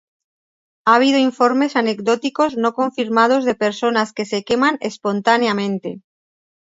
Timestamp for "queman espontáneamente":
4.43-6.01